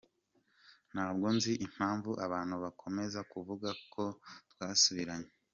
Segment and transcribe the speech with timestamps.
[0.93, 4.03] Ntabwo nzi impamvu abantu bakomeza kuvuga ko
[4.51, 5.29] twasubiranye.